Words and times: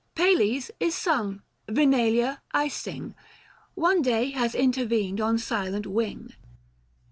Pales 0.15 0.71
is 0.79 0.95
sung: 0.95 1.43
Vinalia 1.69 2.39
I 2.53 2.69
sing. 2.69 3.13
One 3.75 4.01
day 4.01 4.31
has 4.31 4.55
intervened 4.55 5.21
on 5.21 5.37
silent 5.37 5.85
wing. 5.85 6.33